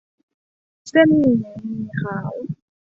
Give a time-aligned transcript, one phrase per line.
[0.89, 2.33] เส้นหมี่ หมี่ขาว